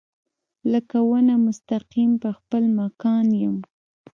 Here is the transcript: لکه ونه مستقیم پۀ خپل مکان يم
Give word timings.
لکه 0.71 0.97
ونه 1.09 1.35
مستقیم 1.47 2.11
پۀ 2.21 2.29
خپل 2.37 2.63
مکان 2.79 3.25
يم 3.41 3.57